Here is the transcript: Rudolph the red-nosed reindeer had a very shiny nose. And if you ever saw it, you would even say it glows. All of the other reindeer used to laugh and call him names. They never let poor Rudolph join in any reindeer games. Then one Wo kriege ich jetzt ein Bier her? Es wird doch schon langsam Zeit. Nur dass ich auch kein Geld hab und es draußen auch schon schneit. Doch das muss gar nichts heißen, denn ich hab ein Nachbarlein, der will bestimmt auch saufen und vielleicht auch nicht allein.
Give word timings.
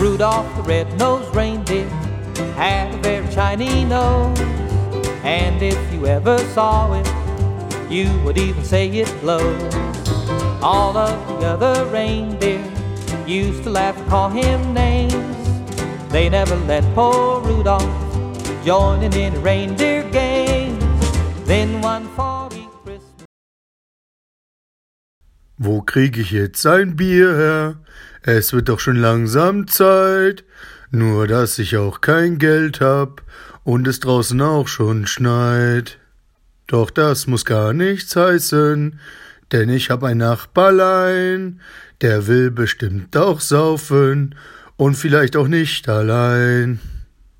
Rudolph 0.00 0.56
the 0.56 0.62
red-nosed 0.62 1.36
reindeer 1.36 1.86
had 2.56 2.94
a 2.94 2.96
very 3.02 3.30
shiny 3.30 3.84
nose. 3.84 4.40
And 5.22 5.62
if 5.62 5.92
you 5.92 6.06
ever 6.06 6.38
saw 6.54 6.94
it, 6.94 7.06
you 7.92 8.08
would 8.24 8.38
even 8.38 8.64
say 8.64 8.88
it 8.88 9.14
glows. 9.20 9.74
All 10.62 10.96
of 10.96 11.28
the 11.28 11.48
other 11.48 11.84
reindeer 11.90 12.64
used 13.26 13.62
to 13.64 13.70
laugh 13.70 13.94
and 13.98 14.08
call 14.08 14.30
him 14.30 14.72
names. 14.72 15.12
They 16.08 16.30
never 16.30 16.56
let 16.56 16.82
poor 16.94 17.42
Rudolph 17.42 17.84
join 18.64 19.02
in 19.02 19.12
any 19.12 19.36
reindeer 19.36 20.08
games. 20.08 20.82
Then 21.44 21.82
one 21.82 22.08
Wo 25.62 25.82
kriege 25.82 26.22
ich 26.22 26.30
jetzt 26.30 26.66
ein 26.66 26.96
Bier 26.96 27.36
her? 27.36 27.76
Es 28.22 28.54
wird 28.54 28.70
doch 28.70 28.80
schon 28.80 28.96
langsam 28.96 29.68
Zeit. 29.68 30.42
Nur 30.90 31.26
dass 31.26 31.58
ich 31.58 31.76
auch 31.76 32.00
kein 32.00 32.38
Geld 32.38 32.80
hab 32.80 33.22
und 33.62 33.86
es 33.86 34.00
draußen 34.00 34.40
auch 34.40 34.68
schon 34.68 35.06
schneit. 35.06 35.98
Doch 36.66 36.90
das 36.90 37.26
muss 37.26 37.44
gar 37.44 37.74
nichts 37.74 38.16
heißen, 38.16 38.98
denn 39.52 39.68
ich 39.68 39.90
hab 39.90 40.02
ein 40.02 40.16
Nachbarlein, 40.16 41.60
der 42.00 42.26
will 42.26 42.50
bestimmt 42.50 43.14
auch 43.14 43.40
saufen 43.40 44.36
und 44.78 44.94
vielleicht 44.94 45.36
auch 45.36 45.48
nicht 45.48 45.90
allein. 45.90 46.80